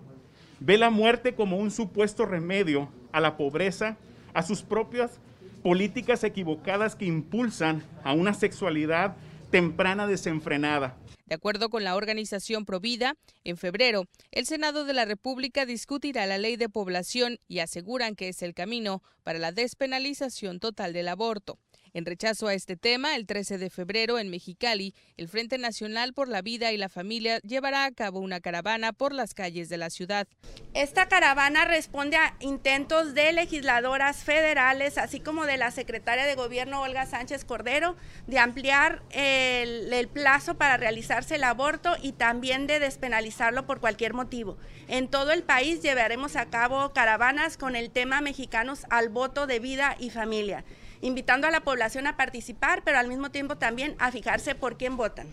ve 0.60 0.78
la 0.78 0.90
muerte 0.90 1.36
como 1.36 1.56
un 1.56 1.72
supuesto 1.72 2.26
remedio 2.26 2.90
a 3.14 3.22
la 3.22 3.38
pobreza, 3.38 3.96
a 4.34 4.44
sus 4.44 4.62
propias 4.62 5.22
políticas 5.66 6.24
equivocadas 6.24 6.96
que 6.96 7.06
impulsan 7.06 7.82
a 8.04 8.14
una 8.14 8.36
sexualidad 8.36 9.18
temprana 9.50 10.06
desenfrenada. 10.06 10.96
De 11.26 11.34
acuerdo 11.34 11.72
con 11.72 11.84
la 11.84 11.96
organización 11.96 12.66
Provida, 12.66 13.16
en 13.44 13.58
febrero, 13.58 14.06
el 14.30 14.46
Senado 14.46 14.86
de 14.86 14.94
la 14.94 15.06
República 15.06 15.66
discutirá 15.66 16.28
la 16.28 16.38
ley 16.38 16.56
de 16.56 16.70
población 16.70 17.40
y 17.48 17.60
aseguran 17.60 18.16
que 18.16 18.30
es 18.30 18.44
el 18.44 18.54
camino 18.54 19.02
para 19.24 19.40
la 19.40 19.52
despenalización 19.52 20.60
total 20.60 20.94
del 20.94 21.08
aborto. 21.08 21.58
En 21.96 22.06
rechazo 22.06 22.48
a 22.48 22.54
este 22.54 22.76
tema, 22.76 23.16
el 23.16 23.26
13 23.26 23.58
de 23.58 23.70
febrero 23.70 24.20
en 24.20 24.30
Mexicali, 24.30 24.94
el 25.16 25.30
Frente 25.30 25.58
Nacional 25.58 26.12
por 26.12 26.28
la 26.28 26.42
Vida 26.42 26.74
y 26.74 26.78
la 26.78 26.90
Familia 26.90 27.40
llevará 27.40 27.86
a 27.86 27.92
cabo 27.92 28.20
una 28.20 28.42
caravana 28.42 28.92
por 28.92 29.14
las 29.14 29.34
calles 29.34 29.70
de 29.70 29.78
la 29.78 29.90
ciudad. 29.90 30.28
Esta 30.74 31.08
caravana 31.08 31.64
responde 31.64 32.18
a 32.18 32.36
intentos 32.42 33.14
de 33.14 33.32
legisladoras 33.32 34.26
federales, 34.26 34.98
así 34.98 35.22
como 35.22 35.46
de 35.46 35.56
la 35.56 35.72
secretaria 35.72 36.26
de 36.26 36.36
Gobierno 36.36 36.82
Olga 36.82 37.06
Sánchez 37.06 37.46
Cordero, 37.46 37.96
de 38.28 38.40
ampliar 38.40 39.02
el, 39.12 39.94
el 39.94 40.10
plazo 40.10 40.56
para 40.56 40.76
realizarse 40.76 41.36
el 41.36 41.46
aborto 41.46 41.96
y 42.02 42.12
también 42.12 42.68
de 42.68 42.82
despenalizarlo 42.82 43.66
por 43.66 43.80
cualquier 43.80 44.14
motivo. 44.14 44.58
En 44.90 45.08
todo 45.08 45.32
el 45.32 45.44
país 45.44 45.82
llevaremos 45.82 46.36
a 46.36 46.48
cabo 46.48 46.92
caravanas 46.92 47.56
con 47.56 47.78
el 47.78 47.90
tema 47.90 48.20
mexicanos 48.20 48.82
al 48.90 49.08
voto 49.08 49.48
de 49.48 49.60
vida 49.60 49.96
y 49.98 50.10
familia 50.10 50.66
invitando 51.06 51.46
a 51.46 51.52
la 51.52 51.62
población 51.62 52.08
a 52.08 52.18
participar, 52.18 52.84
pero 52.84 52.98
al 52.98 53.08
mismo 53.08 53.30
tiempo 53.30 53.58
también 53.58 53.96
a 54.00 54.12
fijarse 54.12 54.56
por 54.56 54.76
quién 54.78 54.98
votan. 54.98 55.28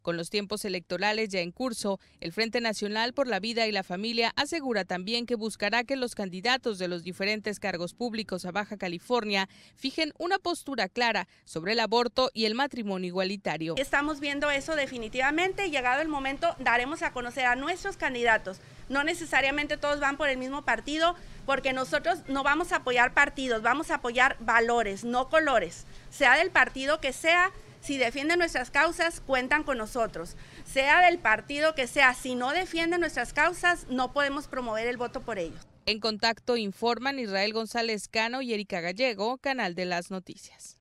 Con 0.00 0.16
los 0.16 0.30
tiempos 0.30 0.64
electorales 0.64 1.28
ya 1.28 1.40
en 1.40 1.50
curso, 1.50 1.98
el 2.20 2.32
Frente 2.32 2.60
Nacional 2.60 3.12
por 3.12 3.26
la 3.26 3.40
Vida 3.40 3.66
y 3.66 3.72
la 3.72 3.82
Familia 3.82 4.32
asegura 4.36 4.84
también 4.84 5.26
que 5.26 5.34
buscará 5.34 5.82
que 5.84 5.96
los 5.96 6.14
candidatos 6.14 6.78
de 6.78 6.88
los 6.88 7.02
diferentes 7.02 7.58
cargos 7.58 7.94
públicos 7.94 8.46
a 8.46 8.52
Baja 8.52 8.78
California 8.78 9.48
fijen 9.74 10.14
una 10.18 10.38
postura 10.38 10.88
clara 10.88 11.26
sobre 11.44 11.72
el 11.72 11.80
aborto 11.80 12.30
y 12.32 12.46
el 12.46 12.54
matrimonio 12.54 13.08
igualitario. 13.08 13.74
Estamos 13.76 14.20
viendo 14.20 14.50
eso 14.50 14.76
definitivamente. 14.76 15.68
Llegado 15.68 16.00
el 16.00 16.08
momento, 16.08 16.54
daremos 16.60 17.02
a 17.02 17.12
conocer 17.12 17.44
a 17.44 17.56
nuestros 17.56 17.96
candidatos. 17.96 18.60
No 18.88 19.04
necesariamente 19.04 19.76
todos 19.76 20.00
van 20.00 20.16
por 20.16 20.28
el 20.28 20.38
mismo 20.38 20.62
partido, 20.62 21.14
porque 21.46 21.72
nosotros 21.72 22.20
no 22.28 22.42
vamos 22.42 22.72
a 22.72 22.76
apoyar 22.76 23.14
partidos, 23.14 23.62
vamos 23.62 23.90
a 23.90 23.96
apoyar 23.96 24.36
valores, 24.40 25.04
no 25.04 25.28
colores. 25.28 25.86
Sea 26.10 26.36
del 26.36 26.50
partido 26.50 27.00
que 27.00 27.12
sea, 27.12 27.52
si 27.80 27.96
defienden 27.96 28.38
nuestras 28.38 28.70
causas, 28.70 29.20
cuentan 29.20 29.62
con 29.62 29.78
nosotros. 29.78 30.36
Sea 30.64 31.00
del 31.00 31.18
partido 31.18 31.74
que 31.74 31.86
sea, 31.86 32.14
si 32.14 32.34
no 32.34 32.52
defienden 32.52 33.00
nuestras 33.00 33.32
causas, 33.32 33.86
no 33.88 34.12
podemos 34.12 34.48
promover 34.48 34.86
el 34.88 34.96
voto 34.96 35.22
por 35.22 35.38
ellos. 35.38 35.66
En 35.86 36.00
contacto 36.00 36.56
informan 36.56 37.18
Israel 37.18 37.54
González 37.54 38.08
Cano 38.08 38.42
y 38.42 38.52
Erika 38.52 38.80
Gallego, 38.80 39.38
Canal 39.38 39.74
de 39.74 39.86
las 39.86 40.10
Noticias. 40.10 40.78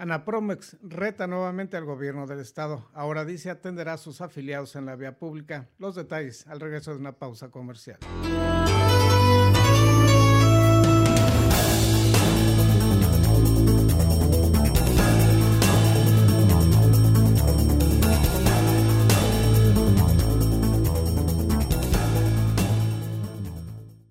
Ana 0.00 0.24
Promex 0.24 0.78
reta 0.82 1.26
nuevamente 1.26 1.76
al 1.76 1.84
gobierno 1.84 2.26
del 2.26 2.40
estado. 2.40 2.88
Ahora 2.94 3.26
dice 3.26 3.50
atenderá 3.50 3.92
a 3.92 3.98
sus 3.98 4.22
afiliados 4.22 4.74
en 4.74 4.86
la 4.86 4.96
vía 4.96 5.18
pública. 5.18 5.68
Los 5.78 5.94
detalles 5.94 6.46
al 6.46 6.58
regreso 6.58 6.92
de 6.92 7.00
una 7.00 7.12
pausa 7.12 7.50
comercial. 7.50 7.98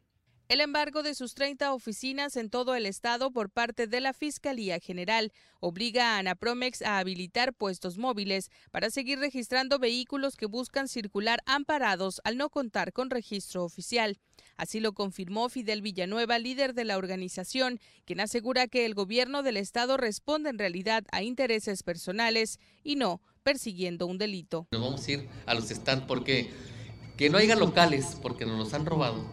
El 0.47 0.61
embargo 0.61 1.01
de 1.01 1.15
sus 1.15 1.33
30 1.33 1.73
oficinas 1.73 2.35
en 2.35 2.51
todo 2.51 2.75
el 2.75 2.85
estado 2.85 3.31
por 3.31 3.49
parte 3.49 3.87
de 3.87 3.99
la 3.99 4.13
Fiscalía 4.13 4.77
General 4.79 5.33
obliga 5.59 6.13
a 6.13 6.19
Anapromex 6.19 6.83
a 6.83 6.99
habilitar 6.99 7.51
puestos 7.51 7.97
móviles 7.97 8.51
para 8.69 8.91
seguir 8.91 9.17
registrando 9.17 9.79
vehículos 9.79 10.35
que 10.35 10.45
buscan 10.45 10.87
circular 10.87 11.39
amparados 11.47 12.21
al 12.23 12.37
no 12.37 12.51
contar 12.51 12.93
con 12.93 13.09
registro 13.09 13.63
oficial. 13.63 14.19
Así 14.55 14.79
lo 14.79 14.93
confirmó 14.93 15.49
Fidel 15.49 15.81
Villanueva, 15.81 16.37
líder 16.37 16.75
de 16.75 16.85
la 16.85 16.99
organización, 16.99 17.79
quien 18.05 18.19
asegura 18.19 18.67
que 18.67 18.85
el 18.85 18.93
gobierno 18.93 19.41
del 19.41 19.57
estado 19.57 19.97
responde 19.97 20.51
en 20.51 20.59
realidad 20.59 21.05
a 21.11 21.23
intereses 21.23 21.81
personales 21.81 22.59
y 22.83 22.97
no 22.97 23.19
persiguiendo 23.41 24.05
un 24.05 24.19
delito. 24.19 24.67
Nos 24.69 24.81
vamos 24.81 25.07
a 25.07 25.11
ir 25.11 25.27
a 25.47 25.55
los 25.55 25.69
stands 25.69 26.05
porque 26.05 26.51
que 27.17 27.31
no 27.31 27.39
haya 27.39 27.55
locales 27.55 28.15
porque 28.21 28.45
nos 28.45 28.59
los 28.59 28.75
han 28.75 28.85
robado 28.85 29.25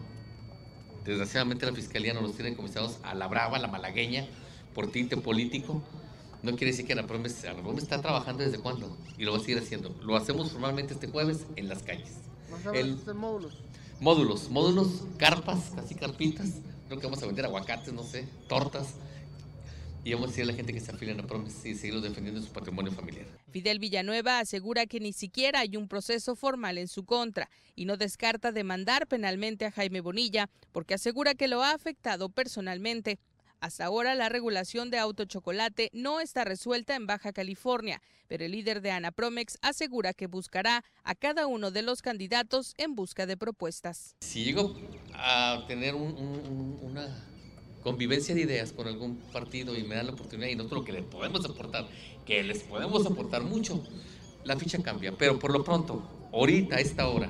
Desgraciadamente 1.05 1.65
la 1.65 1.73
fiscalía 1.73 2.13
nos 2.13 2.23
los 2.23 2.35
tiene 2.35 2.55
comisados 2.55 2.97
a 3.03 3.13
la 3.13 3.27
brava, 3.27 3.57
a 3.57 3.59
la 3.59 3.67
malagueña, 3.67 4.25
por 4.73 4.91
tinte 4.91 5.17
político. 5.17 5.81
No 6.41 6.51
quiere 6.51 6.71
decir 6.71 6.85
que 6.85 6.93
Anaprome, 6.93 7.27
está 7.27 8.01
trabajando 8.01 8.43
desde 8.43 8.59
cuándo 8.59 8.97
y 9.17 9.23
lo 9.23 9.31
va 9.31 9.37
a 9.37 9.41
seguir 9.41 9.59
haciendo. 9.59 9.95
Lo 10.01 10.15
hacemos 10.15 10.51
formalmente 10.51 10.93
este 10.93 11.07
jueves 11.07 11.45
en 11.55 11.69
las 11.69 11.83
calles. 11.83 12.11
El, 12.73 12.97
módulos? 13.15 13.57
Módulos, 13.99 14.49
módulos, 14.49 15.03
carpas, 15.17 15.71
casi 15.75 15.95
carpitas. 15.95 16.49
Creo 16.87 16.99
que 16.99 17.07
vamos 17.07 17.23
a 17.23 17.25
vender 17.25 17.45
aguacates, 17.45 17.93
no 17.93 18.03
sé, 18.03 18.27
tortas 18.47 18.95
y 20.03 20.13
vamos 20.13 20.27
a 20.27 20.31
decir 20.31 20.43
a 20.43 20.47
la 20.47 20.53
gente 20.53 20.73
que 20.73 20.79
se 20.79 20.91
a 20.91 21.11
Anapromes 21.11 21.65
y 21.65 21.75
seguirlos 21.75 22.03
defendiendo 22.03 22.41
su 22.41 22.51
patrimonio 22.51 22.91
familiar. 22.91 23.25
Fidel 23.51 23.79
Villanueva 23.79 24.39
asegura 24.39 24.85
que 24.85 24.99
ni 24.99 25.13
siquiera 25.13 25.61
hay 25.61 25.77
un 25.77 25.87
proceso 25.87 26.35
formal 26.35 26.77
en 26.77 26.87
su 26.87 27.05
contra 27.05 27.49
y 27.75 27.85
no 27.85 27.97
descarta 27.97 28.51
demandar 28.51 29.07
penalmente 29.07 29.65
a 29.65 29.71
Jaime 29.71 30.01
Bonilla 30.01 30.49
porque 30.71 30.95
asegura 30.95 31.35
que 31.35 31.47
lo 31.47 31.63
ha 31.63 31.71
afectado 31.71 32.29
personalmente. 32.29 33.19
Hasta 33.61 33.85
ahora 33.85 34.13
la 34.13 34.27
regulación 34.27 34.89
de 34.89 34.97
autochocolate 34.97 35.89
no 35.93 36.19
está 36.19 36.43
resuelta 36.43 36.95
en 36.95 37.07
Baja 37.07 37.31
California, 37.31 38.01
pero 38.27 38.43
el 38.43 38.51
líder 38.51 38.81
de 38.81 38.91
Anapromex 38.91 39.57
asegura 39.61 40.13
que 40.13 40.27
buscará 40.27 40.83
a 41.05 41.15
cada 41.15 41.47
uno 41.47 41.71
de 41.71 41.81
los 41.81 42.01
candidatos 42.01 42.73
en 42.77 42.93
busca 42.95 43.25
de 43.25 43.37
propuestas. 43.37 44.17
Si 44.19 44.43
llego 44.43 44.75
a 45.13 45.63
tener 45.65 45.95
una 45.95 47.07
convivencia 47.83 48.33
de 48.33 48.41
ideas 48.41 48.71
con 48.71 48.87
algún 48.87 49.17
partido 49.31 49.77
y 49.77 49.83
me 49.83 49.95
dan 49.95 50.07
la 50.07 50.13
oportunidad 50.13 50.49
y 50.49 50.55
nosotros 50.55 50.81
lo 50.81 50.85
que 50.85 50.93
les 50.93 51.03
podemos 51.03 51.45
aportar, 51.45 51.87
que 52.25 52.43
les 52.43 52.63
podemos 52.63 53.05
aportar 53.05 53.43
mucho, 53.43 53.83
la 54.43 54.57
ficha 54.57 54.81
cambia. 54.81 55.11
Pero 55.11 55.39
por 55.39 55.51
lo 55.51 55.63
pronto, 55.63 56.01
ahorita, 56.31 56.77
a 56.77 56.79
esta 56.79 57.07
hora, 57.07 57.29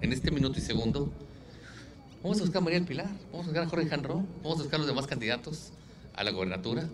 en 0.00 0.12
este 0.12 0.30
minuto 0.30 0.58
y 0.58 0.62
segundo, 0.62 1.10
Vamos 2.22 2.38
a 2.38 2.42
buscar 2.42 2.60
a 2.60 2.64
María 2.64 2.78
del 2.78 2.86
Pilar, 2.86 3.08
vamos 3.32 3.46
a 3.46 3.48
buscar 3.48 3.62
a 3.62 3.66
Jorge 3.66 3.88
Janró, 3.88 4.26
vamos 4.42 4.58
a 4.58 4.62
buscar 4.62 4.74
a 4.74 4.78
los 4.78 4.86
demás 4.86 5.06
candidatos 5.06 5.72
a 6.14 6.22
la 6.22 6.32
gobernatura. 6.32 6.86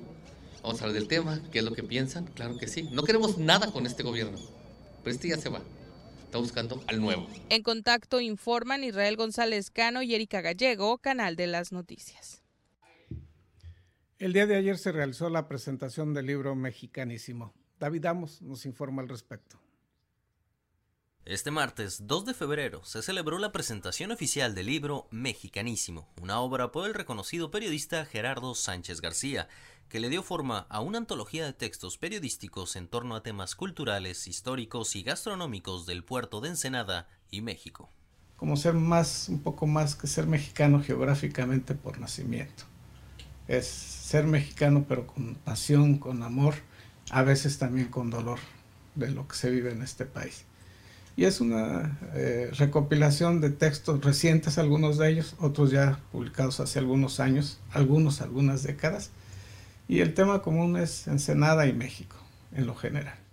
Vamos 0.62 0.80
a 0.80 0.84
hablar 0.84 1.00
del 1.00 1.08
tema, 1.08 1.40
qué 1.50 1.58
es 1.58 1.64
lo 1.64 1.72
que 1.72 1.82
piensan. 1.82 2.26
Claro 2.26 2.56
que 2.58 2.68
sí. 2.68 2.88
No 2.92 3.02
queremos 3.02 3.36
nada 3.36 3.72
con 3.72 3.86
este 3.86 4.04
gobierno, 4.04 4.38
pero 5.02 5.14
este 5.14 5.28
ya 5.28 5.36
se 5.36 5.48
va. 5.48 5.62
Está 6.24 6.38
buscando 6.38 6.80
al 6.86 7.00
nuevo. 7.00 7.26
En 7.48 7.64
contacto 7.64 8.20
informan 8.20 8.84
Israel 8.84 9.16
González 9.16 9.70
Cano 9.70 10.02
y 10.02 10.14
Erika 10.14 10.42
Gallego, 10.42 10.98
Canal 10.98 11.34
de 11.34 11.48
las 11.48 11.72
Noticias. 11.72 12.45
El 14.18 14.32
día 14.32 14.46
de 14.46 14.56
ayer 14.56 14.78
se 14.78 14.92
realizó 14.92 15.28
la 15.28 15.46
presentación 15.46 16.14
del 16.14 16.24
libro 16.24 16.54
Mexicanísimo. 16.54 17.52
David 17.78 18.06
Amos 18.06 18.40
nos 18.40 18.64
informa 18.64 19.02
al 19.02 19.10
respecto. 19.10 19.60
Este 21.26 21.50
martes 21.50 22.06
2 22.06 22.24
de 22.24 22.32
febrero 22.32 22.82
se 22.82 23.02
celebró 23.02 23.38
la 23.38 23.52
presentación 23.52 24.12
oficial 24.12 24.54
del 24.54 24.66
libro 24.66 25.06
Mexicanísimo, 25.10 26.08
una 26.22 26.40
obra 26.40 26.72
por 26.72 26.86
el 26.86 26.94
reconocido 26.94 27.50
periodista 27.50 28.06
Gerardo 28.06 28.54
Sánchez 28.54 29.02
García, 29.02 29.48
que 29.90 30.00
le 30.00 30.08
dio 30.08 30.22
forma 30.22 30.60
a 30.70 30.80
una 30.80 30.96
antología 30.96 31.44
de 31.44 31.52
textos 31.52 31.98
periodísticos 31.98 32.76
en 32.76 32.88
torno 32.88 33.16
a 33.16 33.22
temas 33.22 33.54
culturales, 33.54 34.28
históricos 34.28 34.96
y 34.96 35.02
gastronómicos 35.02 35.84
del 35.84 36.04
puerto 36.04 36.40
de 36.40 36.48
Ensenada 36.48 37.06
y 37.30 37.42
México. 37.42 37.90
Como 38.36 38.56
ser 38.56 38.72
más, 38.72 39.28
un 39.28 39.40
poco 39.40 39.66
más 39.66 39.94
que 39.94 40.06
ser 40.06 40.26
mexicano 40.26 40.82
geográficamente 40.82 41.74
por 41.74 41.98
nacimiento. 41.98 42.64
Es 43.48 43.66
ser 43.66 44.26
mexicano 44.26 44.84
pero 44.88 45.06
con 45.06 45.34
pasión, 45.36 45.98
con 45.98 46.22
amor, 46.22 46.54
a 47.10 47.22
veces 47.22 47.58
también 47.58 47.88
con 47.88 48.10
dolor 48.10 48.38
de 48.94 49.10
lo 49.10 49.28
que 49.28 49.36
se 49.36 49.50
vive 49.50 49.72
en 49.72 49.82
este 49.82 50.06
país 50.06 50.44
y 51.16 51.24
es 51.24 51.40
una 51.40 51.98
eh, 52.14 52.50
recopilación 52.58 53.40
de 53.40 53.50
textos 53.50 54.04
recientes, 54.04 54.58
algunos 54.58 54.98
de 54.98 55.10
ellos, 55.10 55.34
otros 55.40 55.70
ya 55.70 55.98
publicados 56.12 56.60
hace 56.60 56.78
algunos 56.78 57.20
años, 57.20 57.58
algunos, 57.72 58.20
algunas 58.20 58.62
décadas, 58.62 59.10
y 59.88 60.00
el 60.00 60.12
tema 60.12 60.42
común 60.42 60.76
es 60.76 61.06
Ensenada 61.06 61.66
y 61.66 61.72
México, 61.72 62.16
en 62.52 62.66
lo 62.66 62.74
general. 62.74 63.25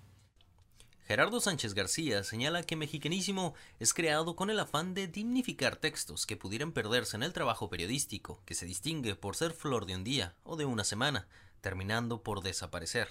Gerardo 1.06 1.42
Sánchez 1.42 1.74
García 1.74 2.24
señala 2.24 2.64
que 2.64 2.78
Mexicanísimo 2.78 3.56
es 3.80 3.94
creado 3.94 4.38
con 4.38 4.50
el 4.50 4.60
afán 4.60 4.94
de 4.94 5.08
dignificar 5.08 5.76
textos 5.76 6.26
que 6.26 6.38
pudieran 6.38 6.72
perderse 6.72 7.18
en 7.18 7.24
el 7.24 7.34
trabajo 7.34 7.70
periodístico, 7.70 8.42
que 8.46 8.56
se 8.56 8.66
distingue 8.66 9.16
por 9.16 9.36
ser 9.36 9.52
flor 9.52 9.86
de 9.86 9.96
un 9.96 10.06
día 10.06 10.34
o 10.44 10.56
de 10.56 10.64
una 10.64 10.86
semana, 10.86 11.28
terminando 11.60 12.24
por 12.24 12.42
desaparecer. 12.42 13.10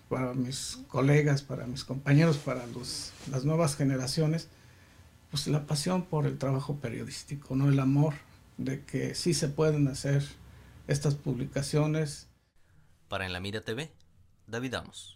para 0.09 0.33
mis 0.33 0.79
colegas, 0.87 1.41
para 1.41 1.67
mis 1.67 1.83
compañeros, 1.83 2.37
para 2.37 2.65
los, 2.67 3.11
las 3.29 3.45
nuevas 3.45 3.75
generaciones, 3.75 4.47
pues 5.31 5.47
la 5.47 5.65
pasión 5.65 6.05
por 6.05 6.25
el 6.25 6.37
trabajo 6.37 6.77
periodístico, 6.77 7.55
no 7.55 7.69
el 7.69 7.79
amor 7.79 8.13
de 8.57 8.83
que 8.85 9.15
sí 9.15 9.33
se 9.33 9.49
pueden 9.49 9.87
hacer 9.87 10.23
estas 10.87 11.15
publicaciones 11.15 12.27
para 13.07 13.25
En 13.25 13.33
la 13.33 13.39
Mira 13.39 13.61
TV, 13.61 13.91
David 14.47 14.75
Amos. 14.75 15.14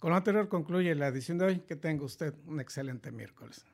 Con 0.00 0.10
lo 0.10 0.16
anterior 0.16 0.48
concluye 0.48 0.94
la 0.94 1.08
edición 1.08 1.36
de 1.36 1.44
hoy. 1.44 1.58
Que 1.60 1.76
tenga 1.76 2.04
usted 2.04 2.34
un 2.46 2.58
excelente 2.58 3.12
miércoles. 3.12 3.66